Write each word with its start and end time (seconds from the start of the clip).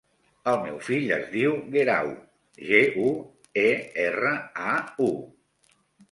El 0.51 0.55
meu 0.61 0.77
fill 0.85 1.09
es 1.17 1.25
diu 1.33 1.51
Guerau: 1.75 2.07
ge, 2.69 2.79
u, 3.09 3.11
e, 3.65 3.67
erra, 4.05 4.31
a, 4.71 4.73
u. 5.09 5.11